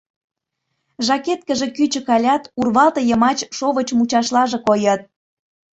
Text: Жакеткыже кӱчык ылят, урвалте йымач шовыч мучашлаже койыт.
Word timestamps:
Жакеткыже 1.05 1.67
кӱчык 1.75 2.07
ылят, 2.15 2.43
урвалте 2.59 3.01
йымач 3.09 3.39
шовыч 3.57 3.87
мучашлаже 3.97 4.59
койыт. 4.67 5.01